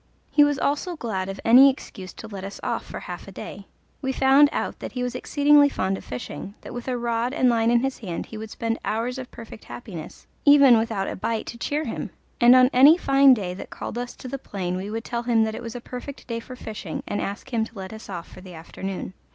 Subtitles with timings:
[0.31, 3.67] He was also glad of any excuse to let us off for half a day.
[4.01, 7.49] We found out that he was exceedingly fond of fishing that with a rod and
[7.49, 11.45] line in his hand he would spend hours of perfect happiness, even without a bite
[11.45, 12.09] to cheer him,
[12.39, 15.43] and on any fine day that called us to the plain we would tell him
[15.43, 18.27] that it was a perfect day for fishing, and ask him to let us off
[18.27, 19.13] for the afternoon.